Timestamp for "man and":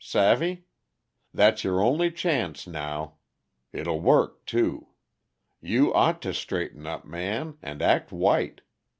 7.05-7.83